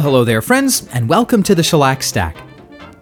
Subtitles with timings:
[0.00, 2.38] Well, hello there, friends, and welcome to the Shellac Stack.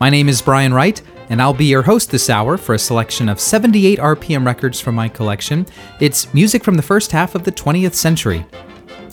[0.01, 3.29] My name is Brian Wright, and I'll be your host this hour for a selection
[3.29, 5.65] of 78 RPM records from my collection.
[6.01, 8.45] It's music from the first half of the 20th century.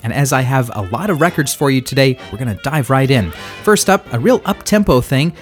[0.01, 2.89] And as I have a lot of records for you today, we're going to dive
[2.89, 3.29] right in.
[3.61, 5.35] First up, a real up tempo thing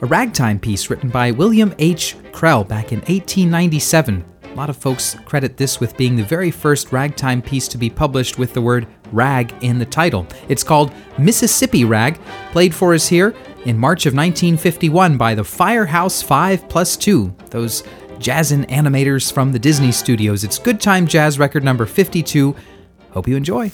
[0.00, 2.14] a ragtime piece written by William H.
[2.30, 4.24] Krell back in 1897.
[4.44, 7.90] A lot of folks credit this with being the very first ragtime piece to be
[7.90, 10.26] published with the word rag in the title.
[10.48, 12.18] It's called Mississippi Rag,
[12.52, 17.82] played for us here in March of 1951 by the Firehouse 5 plus 2, those
[18.18, 20.44] jazzin' animators from the Disney studios.
[20.44, 22.54] It's Good Time Jazz record number 52.
[23.10, 23.70] Hope you enjoy.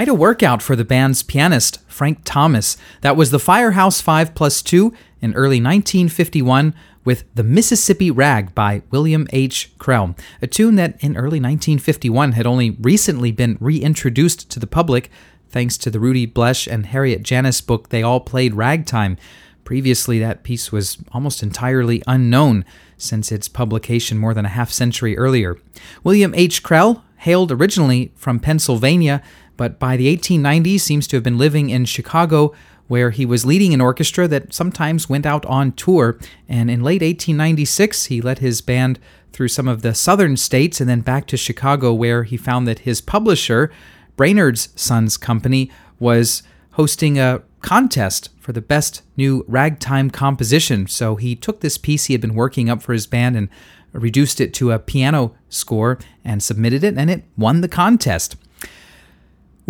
[0.00, 2.78] Quite a workout for the band's pianist, Frank Thomas.
[3.02, 6.74] That was the Firehouse 5 plus 2 in early 1951
[7.04, 9.74] with The Mississippi Rag by William H.
[9.78, 15.10] Krell, a tune that in early 1951 had only recently been reintroduced to the public
[15.50, 19.18] thanks to the Rudy Blesh and Harriet Janis book They All Played Ragtime.
[19.64, 22.64] Previously, that piece was almost entirely unknown
[22.96, 25.58] since its publication more than a half century earlier.
[26.02, 26.62] William H.
[26.62, 29.22] Krell hailed originally from Pennsylvania
[29.60, 32.54] but by the 1890s seems to have been living in Chicago
[32.88, 36.18] where he was leading an orchestra that sometimes went out on tour.
[36.48, 38.98] And in late 1896, he led his band
[39.34, 42.78] through some of the southern states and then back to Chicago, where he found that
[42.78, 43.70] his publisher,
[44.16, 50.86] Brainard's Sons Company, was hosting a contest for the best new ragtime composition.
[50.86, 53.50] So he took this piece he had been working up for his band and
[53.92, 58.36] reduced it to a piano score and submitted it, and it won the contest.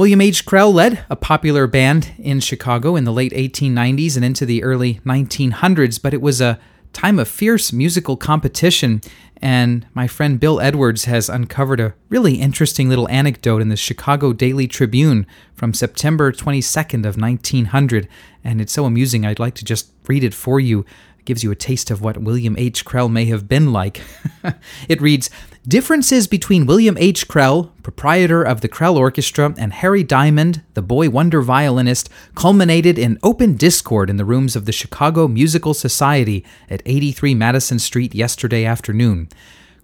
[0.00, 0.46] William H.
[0.46, 4.94] Krell led a popular band in Chicago in the late 1890s and into the early
[5.04, 6.58] 1900s, but it was a
[6.94, 9.02] time of fierce musical competition.
[9.42, 14.32] And my friend Bill Edwards has uncovered a really interesting little anecdote in the Chicago
[14.32, 18.08] Daily Tribune from September 22nd of 1900.
[18.42, 20.80] And it's so amusing, I'd like to just read it for you.
[21.18, 22.86] It gives you a taste of what William H.
[22.86, 24.00] Krell may have been like.
[24.88, 25.28] it reads
[25.70, 27.28] Differences between William H.
[27.28, 33.20] Krell, proprietor of the Krell Orchestra, and Harry Diamond, the boy wonder violinist, culminated in
[33.22, 38.64] open discord in the rooms of the Chicago Musical Society at 83 Madison Street yesterday
[38.64, 39.28] afternoon.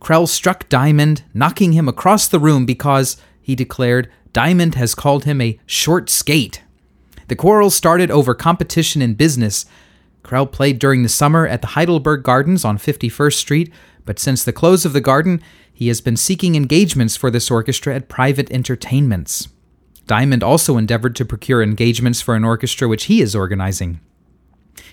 [0.00, 5.40] Krell struck Diamond, knocking him across the room because, he declared, Diamond has called him
[5.40, 6.64] a short skate.
[7.28, 9.66] The quarrel started over competition in business.
[10.24, 13.72] Krell played during the summer at the Heidelberg Gardens on 51st Street,
[14.04, 15.42] but since the close of the garden,
[15.76, 19.49] he has been seeking engagements for this orchestra at private entertainments.
[20.06, 24.00] Diamond also endeavored to procure engagements for an orchestra which he is organizing.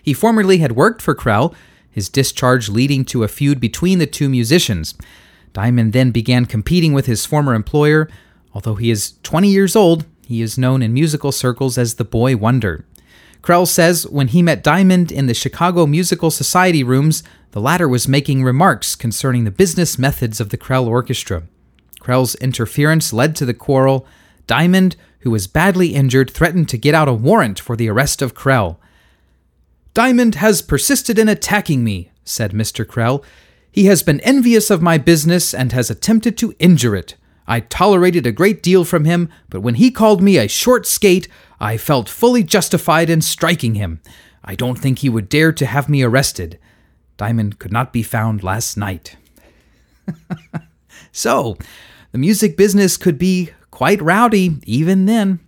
[0.01, 1.55] He formerly had worked for Krell,
[1.89, 4.93] his discharge leading to a feud between the two musicians.
[5.53, 8.09] Diamond then began competing with his former employer.
[8.53, 12.35] Although he is 20 years old, he is known in musical circles as the Boy
[12.35, 12.83] Wonder.
[13.43, 18.07] Krell says when he met Diamond in the Chicago Musical Society rooms, the latter was
[18.07, 21.43] making remarks concerning the business methods of the Krell Orchestra.
[21.99, 24.07] Krell's interference led to the quarrel.
[24.47, 28.33] Diamond, who was badly injured, threatened to get out a warrant for the arrest of
[28.33, 28.77] Krell.
[29.93, 32.85] Diamond has persisted in attacking me, said Mr.
[32.85, 33.23] Krell.
[33.69, 37.15] He has been envious of my business and has attempted to injure it.
[37.45, 41.27] I tolerated a great deal from him, but when he called me a short skate,
[41.63, 44.01] I felt fully justified in striking him.
[44.43, 46.59] I don't think he would dare to have me arrested.
[47.15, 49.15] Diamond could not be found last night.
[51.13, 51.57] so,
[52.11, 55.39] the music business could be quite rowdy even then.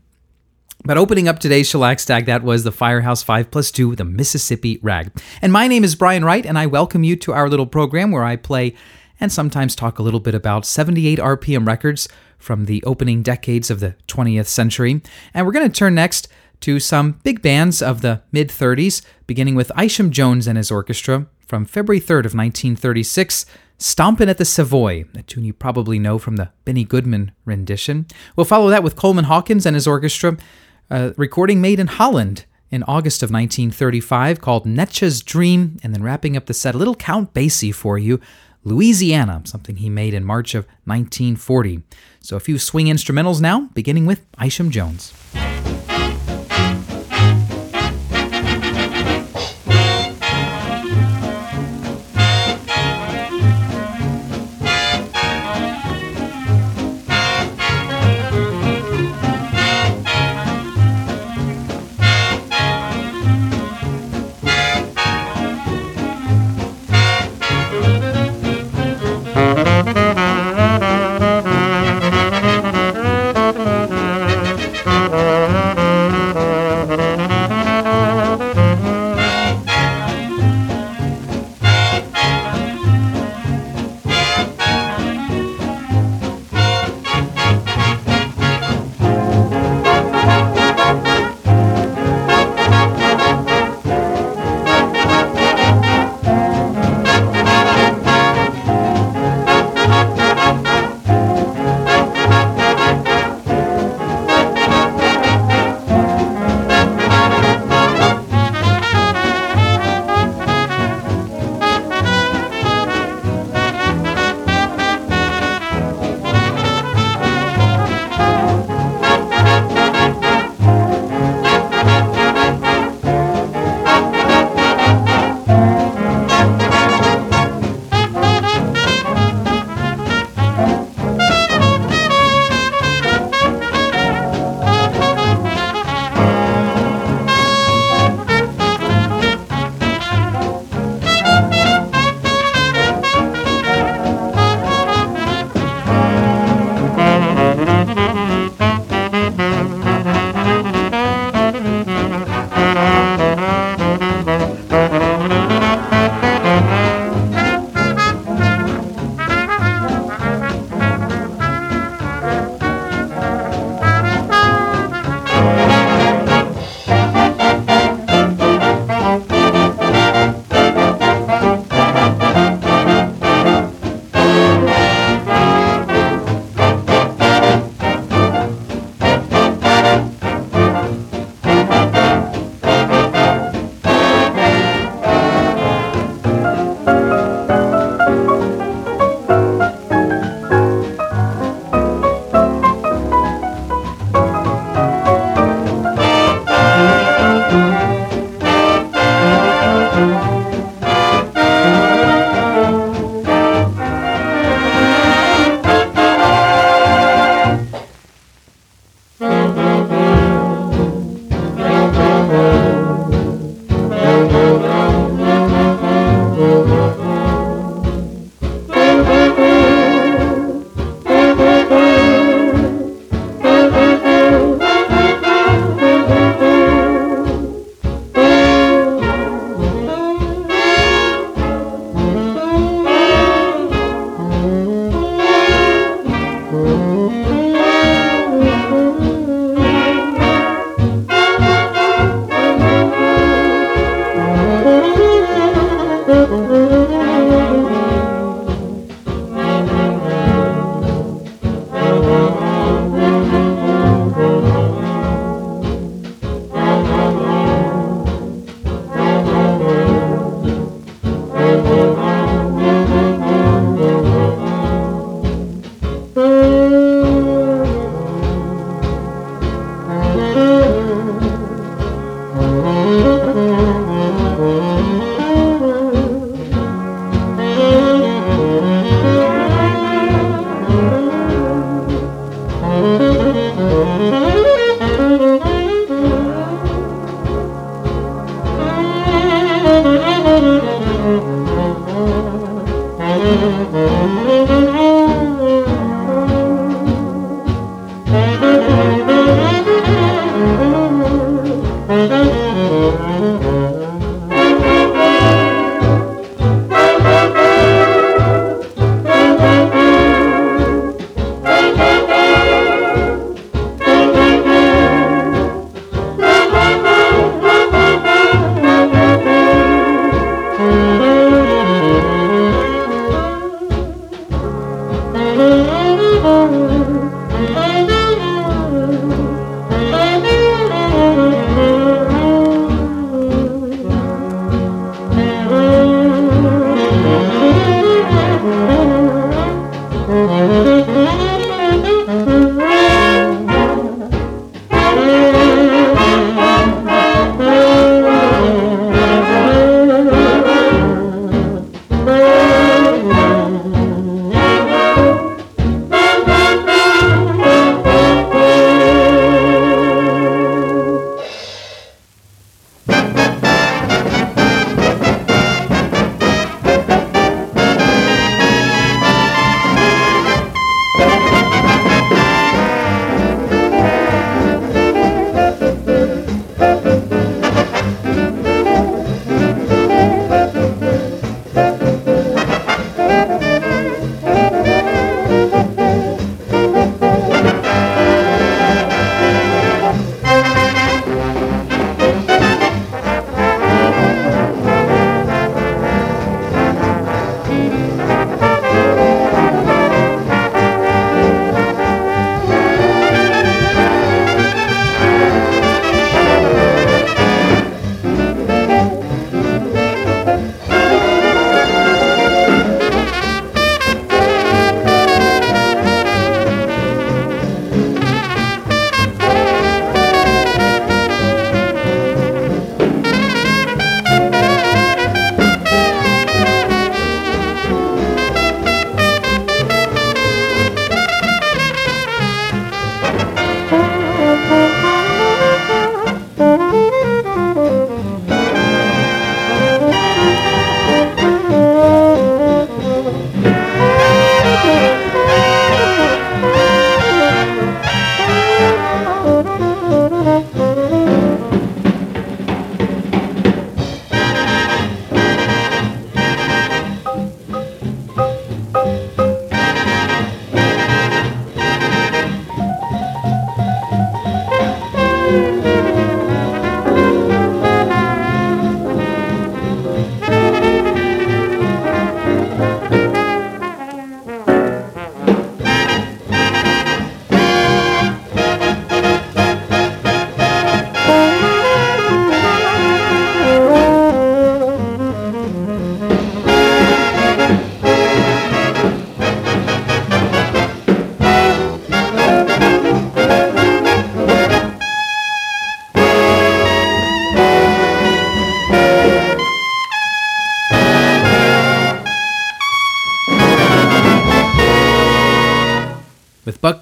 [0.86, 4.80] But opening up today's shellac stack, that was the Firehouse 5 plus 2, the Mississippi
[4.82, 5.12] Rag.
[5.42, 8.24] And my name is Brian Wright, and I welcome you to our little program where
[8.24, 8.74] I play
[9.20, 12.08] and sometimes talk a little bit about 78 RPM records
[12.38, 15.02] from the opening decades of the 20th century.
[15.34, 16.28] And we're going to turn next
[16.62, 21.28] to some big bands of the mid 30s, beginning with Isham Jones and his orchestra
[21.48, 23.46] from February 3rd of 1936.
[23.78, 28.06] Stompin' at the Savoy, a tune you probably know from the Benny Goodman rendition.
[28.36, 30.38] We'll follow that with Coleman Hawkins and his orchestra,
[30.90, 36.38] a recording made in Holland in August of 1935 called Netcha's Dream, and then wrapping
[36.38, 38.22] up the set, a little Count Basie for you,
[38.66, 41.84] Louisiana, something he made in March of 1940.
[42.20, 45.14] So a few swing instrumentals now, beginning with Isham Jones.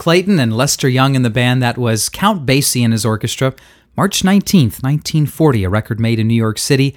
[0.04, 1.64] Clayton and Lester Young in the band.
[1.64, 3.54] That was Count Basie and his orchestra.
[3.96, 6.94] March 19th, 1940, a record made in New York City,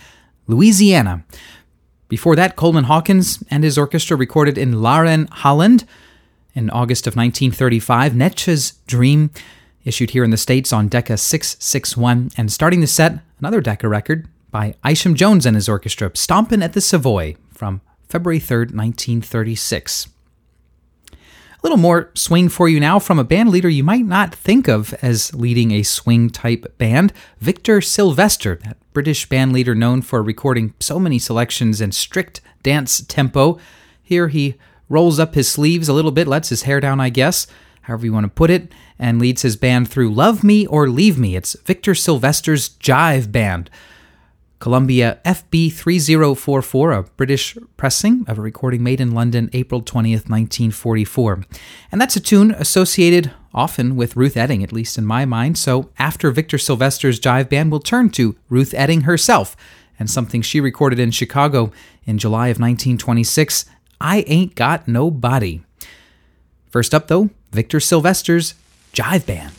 [0.49, 1.25] Louisiana.
[2.09, 5.85] Before that, Coleman Hawkins and his orchestra recorded in Laren, Holland.
[6.53, 9.31] In August of 1935, Netcha's Dream,
[9.85, 12.31] issued here in the States on Decca 661.
[12.37, 16.73] And starting the set, another Decca record by Isham Jones and his orchestra, Stompin' at
[16.73, 20.09] the Savoy from February 3rd, 1936
[21.67, 24.95] little more swing for you now from a band leader you might not think of
[25.03, 30.75] as leading a swing type band, Victor Silvester, that British band leader known for recording
[30.79, 33.59] so many selections in strict dance tempo.
[34.01, 34.55] Here he
[34.89, 37.49] rolls up his sleeves a little bit, lets his hair down, I guess,
[37.83, 41.19] however you want to put it, and leads his band through Love Me or Leave
[41.19, 41.35] Me.
[41.35, 43.71] It's Victor Silvester's Jive Band.
[44.59, 51.45] Columbia FB3044, a British pressing of a recording made in London April 20th, 1944.
[51.93, 55.59] And that's a tune associated often with Ruth Etting, at least in my mind.
[55.59, 59.57] So after Victor Silvester's Jive Band, we'll turn to Ruth Etting herself
[59.99, 61.73] and something she recorded in Chicago
[62.05, 63.67] in July of 1926
[64.01, 65.63] I Ain't Got No Body.
[66.71, 68.55] First up, though, Victor Silvester's
[68.93, 69.53] Jive Band.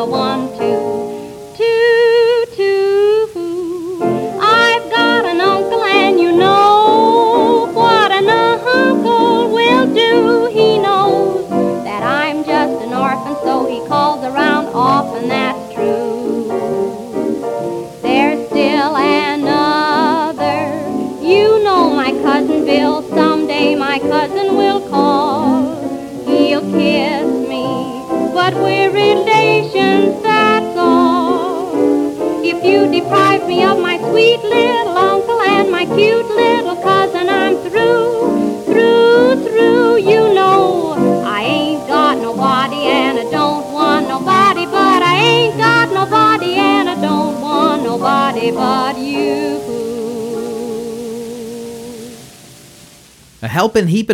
[0.00, 0.59] Another one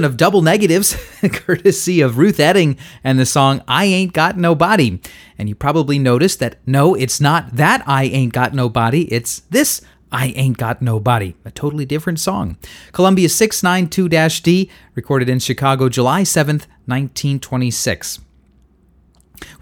[0.04, 0.96] of double negatives,
[1.32, 5.00] courtesy of Ruth Etting and the song I Ain't Got Nobody.
[5.38, 9.82] And you probably noticed that no, it's not that I Ain't Got Nobody, it's this
[10.12, 12.56] I Ain't Got Nobody, a totally different song.
[12.92, 18.20] Columbia 692 D, recorded in Chicago July 7th, 1926.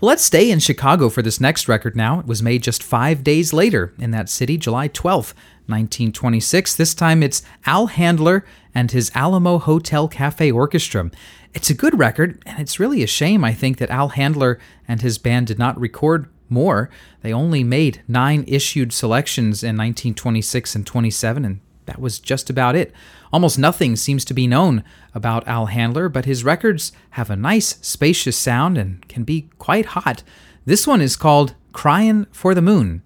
[0.01, 2.21] Well, let's stay in Chicago for this next record now.
[2.21, 5.35] It was made just five days later in that city, July 12th,
[5.67, 6.77] 1926.
[6.77, 8.45] This time it's Al Handler
[8.75, 11.11] and his Alamo Hotel Cafe Orchestra.
[11.53, 14.59] It's a good record, and it's really a shame, I think, that Al Handler
[14.89, 16.91] and his band did not record more.
[17.23, 22.77] They only made nine issued selections in 1926 and 27, and that was just about
[22.77, 22.93] it.
[23.33, 24.85] Almost nothing seems to be known
[25.15, 29.87] about Al Handler, but his records have a nice, spacious sound and can be quite
[29.87, 30.23] hot.
[30.65, 33.03] This one is called Cryin' for the Moon.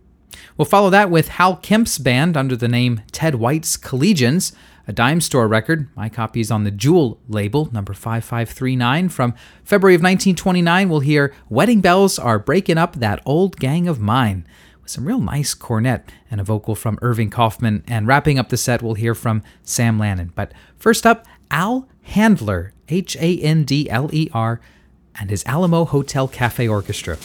[0.57, 4.53] We'll follow that with Hal Kemp's band under the name Ted White's Collegians,
[4.89, 5.87] a dime store record.
[5.95, 9.11] My copy is on the Jewel label, number 5539.
[9.11, 14.01] From February of 1929, we'll hear Wedding Bells Are Breaking Up That Old Gang of
[14.01, 14.47] Mine
[14.81, 17.85] with some real nice cornet and a vocal from Irving Kaufman.
[17.87, 20.31] And wrapping up the set, we'll hear from Sam Lanin.
[20.35, 24.59] But first up, Al Handler, H A N D L E R,
[25.21, 27.19] and his Alamo Hotel Cafe Orchestra.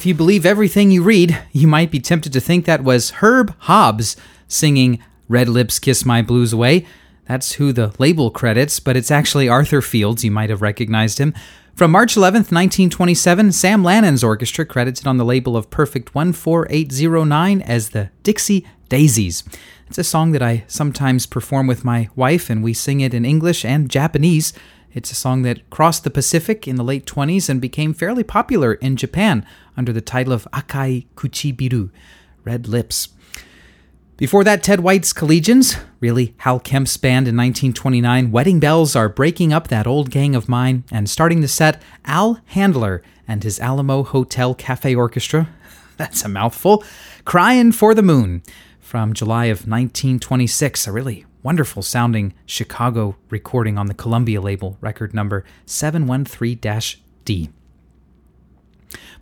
[0.00, 3.54] If you believe everything you read, you might be tempted to think that was Herb
[3.58, 4.16] Hobbs
[4.48, 6.86] singing Red Lips Kiss My Blues Away.
[7.28, 10.24] That's who the label credits, but it's actually Arthur Fields.
[10.24, 11.34] You might have recognized him.
[11.74, 17.90] From March 11th, 1927, Sam Lanin's orchestra credited on the label of Perfect 14809 as
[17.90, 19.44] the Dixie Daisies.
[19.86, 23.26] It's a song that I sometimes perform with my wife, and we sing it in
[23.26, 24.54] English and Japanese.
[24.92, 28.74] It's a song that crossed the Pacific in the late 20s and became fairly popular
[28.74, 31.90] in Japan under the title of Akai Kuchibiru,
[32.44, 33.10] Red Lips.
[34.16, 39.52] Before that, Ted White's Collegians, really Hal Kemp's band in 1929, Wedding Bells are breaking
[39.52, 44.02] up that old gang of mine and starting the set, Al Handler and his Alamo
[44.02, 45.48] Hotel Cafe Orchestra.
[45.96, 46.82] That's a mouthful.
[47.24, 48.42] Crying for the Moon
[48.80, 55.14] from July of 1926, a really wonderful sounding Chicago recording on the Columbia label, record
[55.14, 56.58] number 713
[57.24, 57.50] D.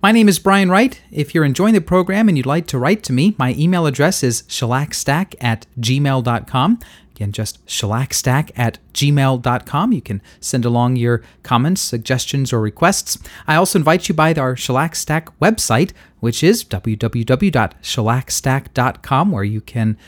[0.01, 1.01] My name is Brian Wright.
[1.11, 4.23] If you're enjoying the program and you'd like to write to me, my email address
[4.23, 6.79] is shellacstack at gmail.com.
[7.19, 9.93] Again, just shellacstack at gmail.com.
[9.93, 13.19] You can send along your comments, suggestions, or requests.
[13.49, 19.99] I also invite you by our Shellacstack website, which is www.shellacstack.com, where you can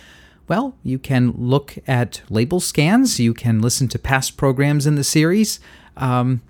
[0.51, 5.05] well, you can look at label scans, you can listen to past programs in the
[5.05, 5.61] series.
[5.97, 6.43] Um,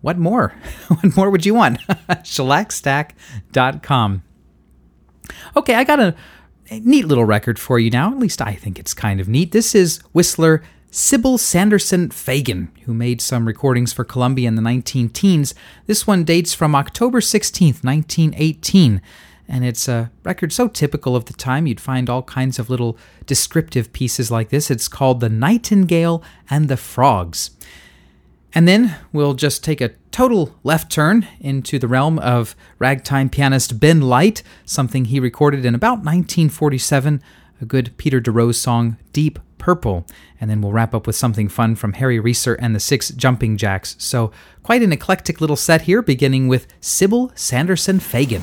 [0.00, 0.54] what more?
[0.88, 1.80] what more would you want?
[2.08, 4.22] shellacstack.com.
[5.56, 6.14] Okay, I got a,
[6.70, 8.12] neat little record for you now.
[8.12, 9.50] At least I think it's kind of neat.
[9.50, 10.62] This is Whistler
[10.92, 15.52] Sybil Sanderson Fagan, who made some recordings for Columbia in the 19 teens.
[15.86, 19.02] This one dates from October 16th, 1918
[19.48, 22.98] and it's a record so typical of the time you'd find all kinds of little
[23.26, 24.70] descriptive pieces like this.
[24.70, 27.50] It's called The Nightingale and the Frogs.
[28.54, 33.78] And then we'll just take a total left turn into the realm of ragtime pianist
[33.78, 37.22] Ben Light, something he recorded in about 1947,
[37.60, 40.06] a good Peter DeRose song, Deep Purple.
[40.40, 43.58] And then we'll wrap up with something fun from Harry Reser and the Six Jumping
[43.58, 43.94] Jacks.
[43.98, 44.32] So,
[44.62, 48.42] quite an eclectic little set here, beginning with Sybil Sanderson Fagan.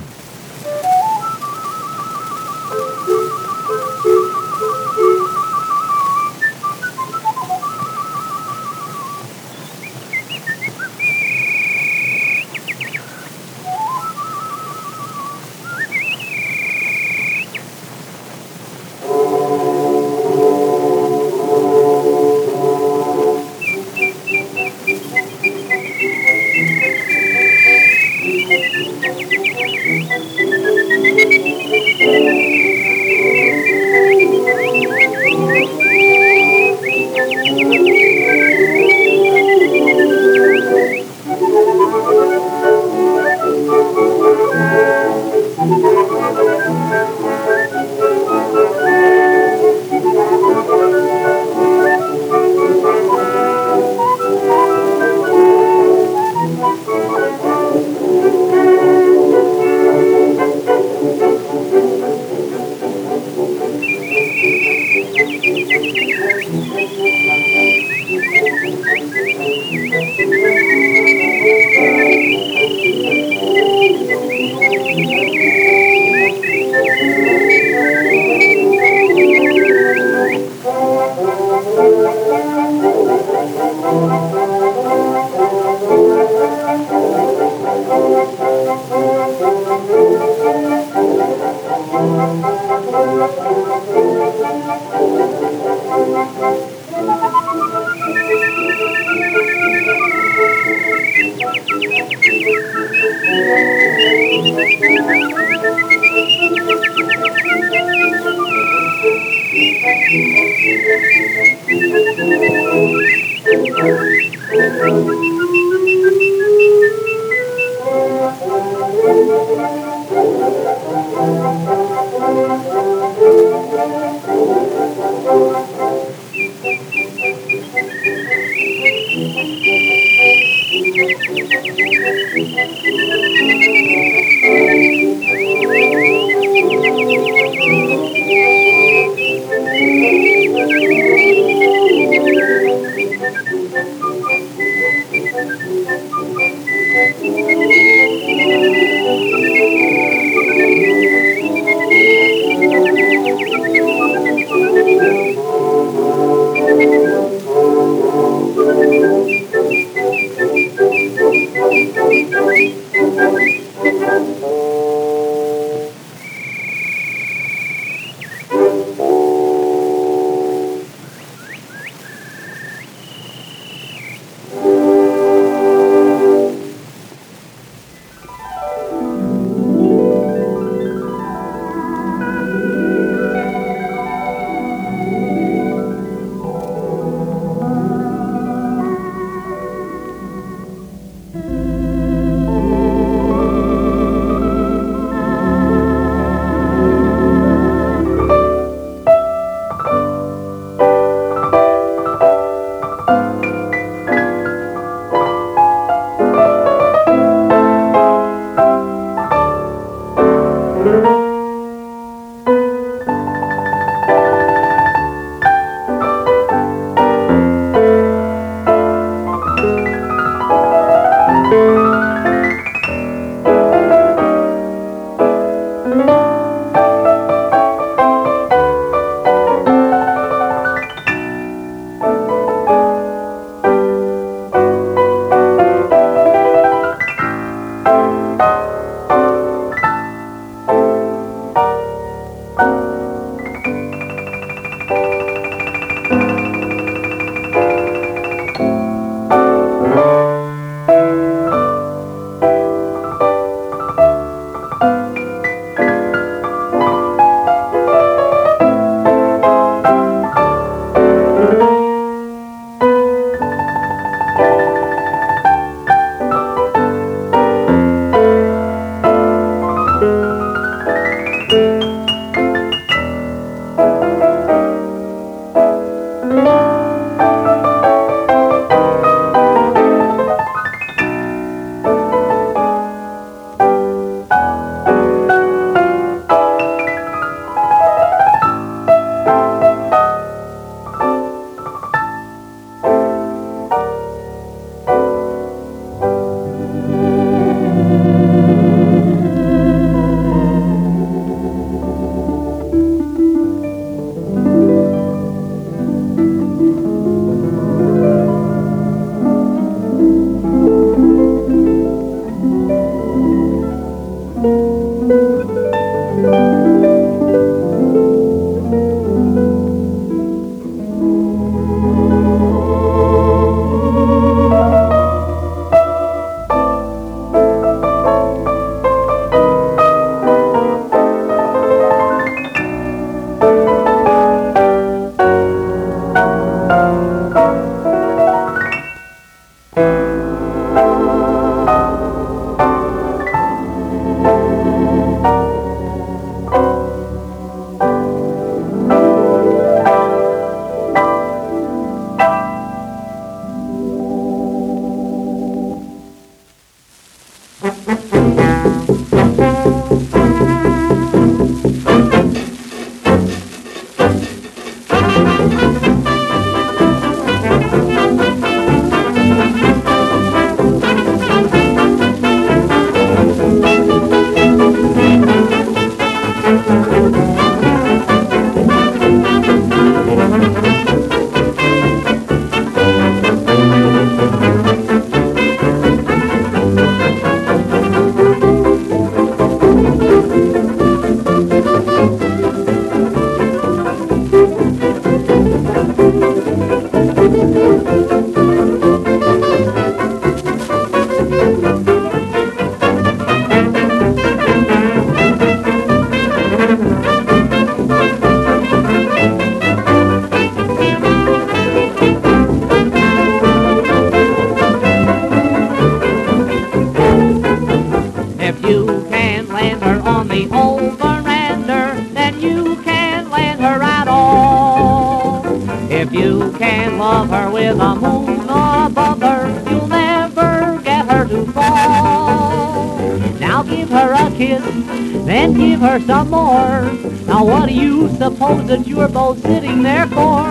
[438.09, 440.49] Suppose that you're both sitting there for?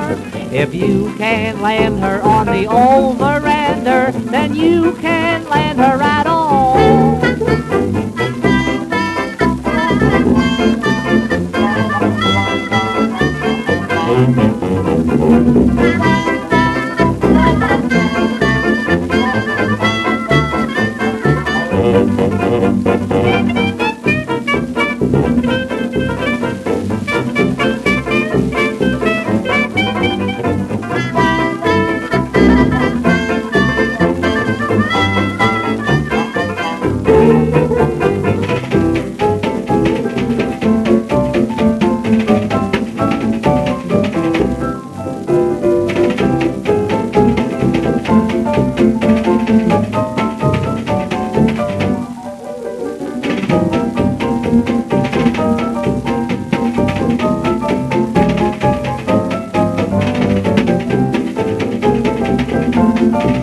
[0.54, 5.71] If you can't land her on the old veranda, then you can't land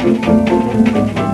[0.01, 1.28] I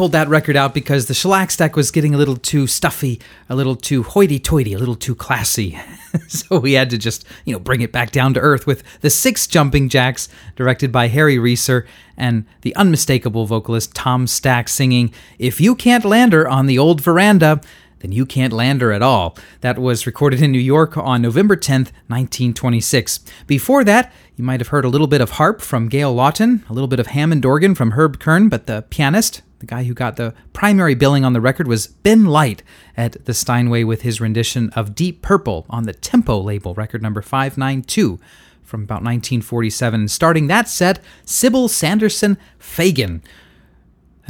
[0.00, 3.20] pulled that record out because the shellac stack was getting a little too stuffy,
[3.50, 5.78] a little too hoity-toity, a little too classy.
[6.26, 9.10] so we had to just, you know, bring it back down to earth with the
[9.10, 11.86] six jumping jacks, directed by Harry Reser,
[12.16, 17.02] and the unmistakable vocalist Tom Stacks singing "If You Can't Land Her on the Old
[17.02, 17.60] Veranda."
[17.98, 19.36] Then you can't land her at all.
[19.60, 23.20] That was recorded in New York on November 10th, 1926.
[23.46, 26.72] Before that, you might have heard a little bit of harp from Gail Lawton, a
[26.72, 30.16] little bit of Hammond organ from Herb Kern, but the pianist, the guy who got
[30.16, 32.62] the primary billing on the record, was Ben Light
[32.96, 37.22] at the Steinway with his rendition of Deep Purple on the Tempo label, record number
[37.22, 38.18] 592
[38.62, 40.08] from about 1947.
[40.08, 43.22] Starting that set, Sybil Sanderson Fagan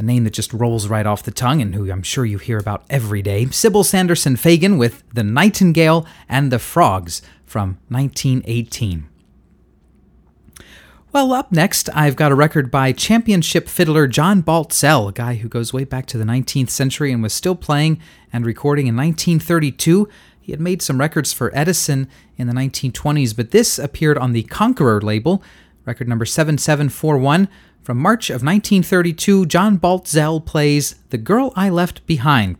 [0.01, 2.57] a name that just rolls right off the tongue and who I'm sure you hear
[2.57, 3.45] about every day.
[3.47, 9.10] Sybil Sanderson Fagan with The Nightingale and the Frogs from 1918.
[11.13, 15.49] Well, up next, I've got a record by championship fiddler John Baltzell, a guy who
[15.49, 17.99] goes way back to the 19th century and was still playing
[18.31, 20.07] and recording in 1932.
[20.39, 22.07] He had made some records for Edison
[22.37, 25.43] in the 1920s, but this appeared on the Conqueror label,
[25.83, 27.49] record number 7741.
[27.83, 32.55] From March of 1932, John Baltzell plays The Girl I Left Behind.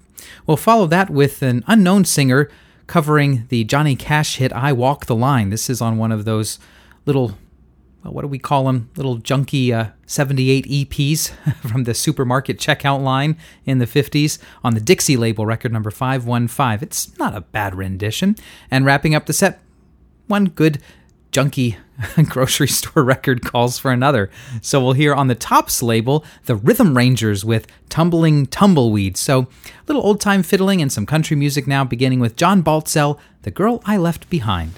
[0.45, 2.49] We'll follow that with an unknown singer
[2.85, 5.51] covering the Johnny Cash hit I Walk the Line.
[5.51, 6.59] This is on one of those
[7.05, 7.37] little,
[8.03, 8.89] well, what do we call them?
[8.95, 11.29] Little junky uh, 78 EPs
[11.67, 16.85] from the supermarket checkout line in the 50s on the Dixie label, record number 515.
[16.85, 18.35] It's not a bad rendition.
[18.69, 19.61] And wrapping up the set,
[20.27, 20.81] one good
[21.31, 21.77] junky
[22.29, 24.29] grocery store record calls for another.
[24.61, 29.15] So we'll hear on the Tops label the Rhythm Rangers with Tumbling Tumbleweed.
[29.17, 29.47] So a
[29.87, 33.81] little old time fiddling and some country music now, beginning with John Baltzell, The Girl
[33.85, 34.71] I Left Behind.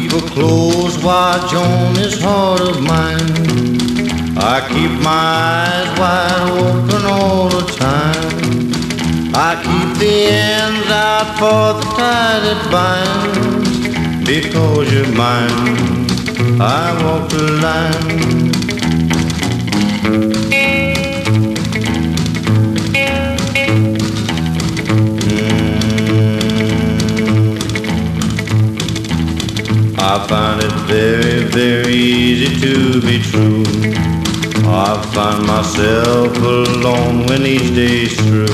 [0.00, 3.20] keep a close watch on this heart of mine.
[4.38, 5.26] I keep my
[5.66, 8.72] eyes wide open all the time.
[9.34, 14.26] I keep the ends out for the tide that binds.
[14.26, 18.49] Because you're mine, I walk the line.
[30.12, 33.62] I find it very, very easy to be true.
[34.66, 38.48] I find myself alone when each day's through.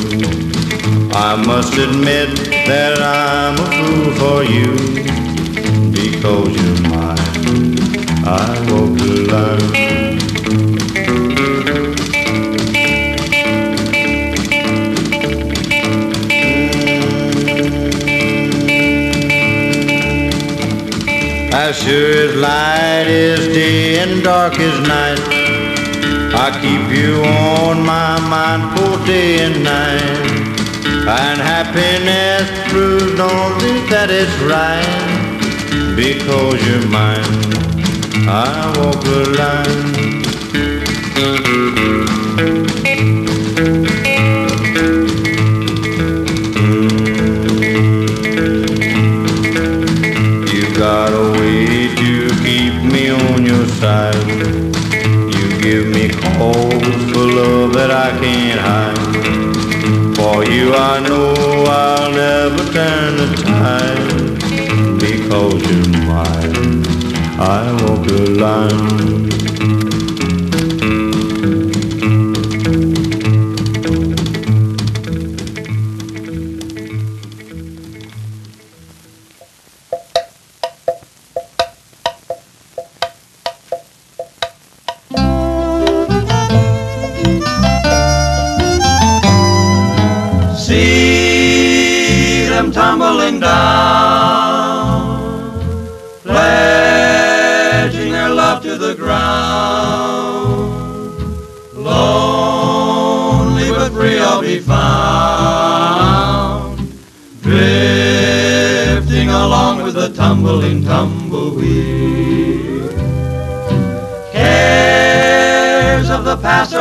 [1.15, 2.37] I must admit
[2.69, 4.73] that I'm a fool for you
[5.93, 7.79] because you're mine.
[8.27, 9.86] I hope you learn.
[21.69, 25.19] As sure as light is day and dark is night.
[26.33, 30.47] I keep you on my mind for day and night.
[31.09, 34.87] And happiness proves only that it's right.
[35.97, 37.35] Because you're mine,
[38.29, 39.25] I walk the
[42.13, 42.26] line.
[57.77, 60.17] that I can't hide.
[60.17, 61.35] For you I know
[61.69, 66.87] I'll never turn the tide because you're mine.
[67.39, 69.36] I walk the line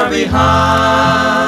[0.10, 1.45] behind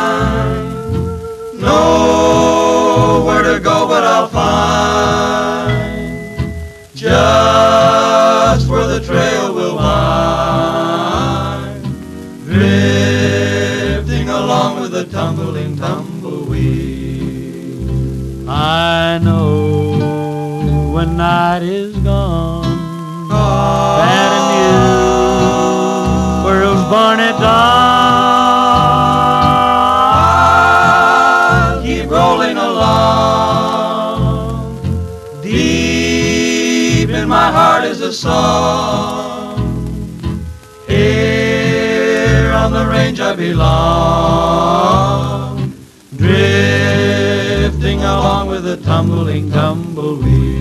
[49.37, 50.56] tumbling tumbleweed.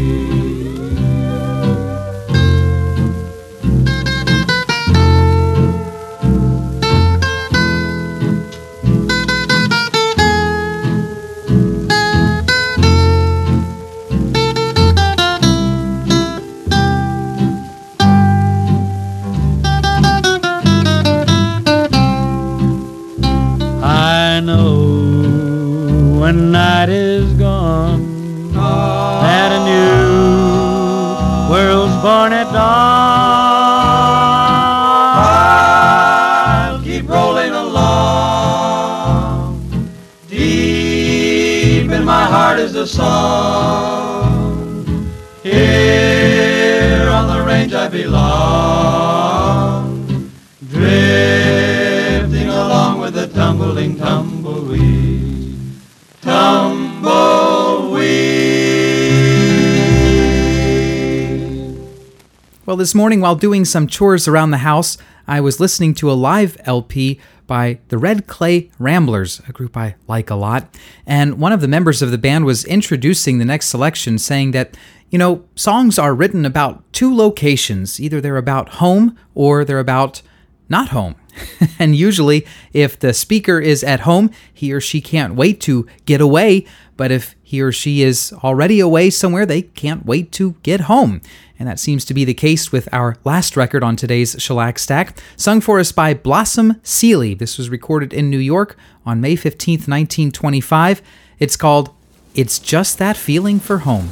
[62.86, 66.56] This morning while doing some chores around the house, I was listening to a live
[66.66, 67.18] LP
[67.48, 70.72] by the Red Clay Ramblers, a group I like a lot.
[71.04, 74.76] And one of the members of the band was introducing the next selection, saying that,
[75.10, 77.98] you know, songs are written about two locations.
[77.98, 80.22] Either they're about home or they're about
[80.68, 81.16] not home.
[81.80, 86.20] and usually, if the speaker is at home, he or she can't wait to get
[86.20, 86.64] away.
[86.96, 91.20] But if he or she is already away somewhere, they can't wait to get home.
[91.58, 95.18] And that seems to be the case with our last record on today's Shellac Stack,
[95.36, 97.34] sung for us by Blossom Seeley.
[97.34, 101.02] This was recorded in New York on May 15th, 1925.
[101.38, 101.94] It's called
[102.34, 104.10] It's Just That Feeling for Home.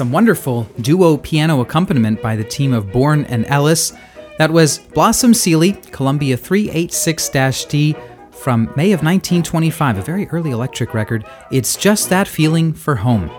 [0.00, 3.92] Some wonderful duo piano accompaniment by the team of Bourne and Ellis.
[4.38, 7.94] That was Blossom Seeley, Columbia 386 D
[8.30, 11.26] from May of 1925, a very early electric record.
[11.52, 13.30] It's just that feeling for home.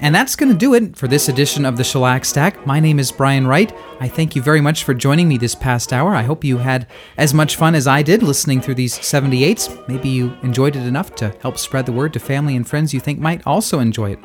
[0.00, 2.66] And that's going to do it for this edition of the Shellac Stack.
[2.66, 3.72] My name is Brian Wright.
[4.00, 6.16] I thank you very much for joining me this past hour.
[6.16, 6.88] I hope you had
[7.18, 9.86] as much fun as I did listening through these 78s.
[9.86, 12.98] Maybe you enjoyed it enough to help spread the word to family and friends you
[12.98, 14.18] think might also enjoy it.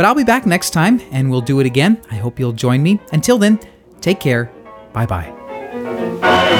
[0.00, 2.00] But I'll be back next time and we'll do it again.
[2.10, 2.98] I hope you'll join me.
[3.12, 3.60] Until then,
[4.00, 4.50] take care.
[4.94, 6.56] Bye bye.